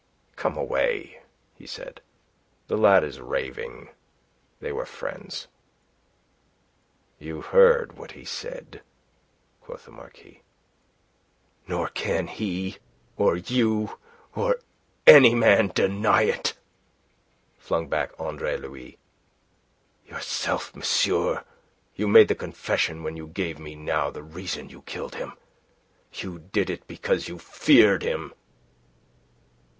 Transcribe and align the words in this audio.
"Come 0.35 0.57
away," 0.57 1.21
he 1.53 1.67
said. 1.67 2.01
"The 2.65 2.75
lad 2.75 3.03
is 3.03 3.19
raving. 3.19 3.89
They 4.59 4.71
were 4.71 4.87
friends." 4.87 5.47
"You 7.19 7.41
heard 7.41 7.93
what 7.99 8.13
he 8.13 8.25
said?" 8.25 8.81
quoth 9.61 9.85
the 9.85 9.91
Marquis. 9.91 10.41
"Nor 11.67 11.89
can 11.89 12.25
he, 12.25 12.77
or 13.15 13.35
you, 13.37 13.99
or 14.35 14.57
any 15.05 15.35
man 15.35 15.67
deny 15.67 16.23
it," 16.23 16.53
flung 17.59 17.87
back 17.87 18.09
Andre 18.17 18.57
Louis. 18.57 18.97
"Yourself, 20.07 20.75
monsieur, 20.75 21.43
you 21.95 22.07
made 22.07 22.35
confession 22.39 23.03
when 23.03 23.15
you 23.15 23.27
gave 23.27 23.59
me 23.59 23.75
now 23.75 24.09
the 24.09 24.23
reason 24.23 24.65
why 24.65 24.71
you 24.71 24.81
killed 24.81 25.13
him. 25.13 25.33
You 26.13 26.39
did 26.39 26.71
it 26.71 26.87
because 26.87 27.27
you 27.27 27.37
feared 27.37 28.01
him." 28.01 28.33